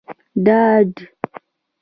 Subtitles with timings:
[0.45, 0.91] ډاډ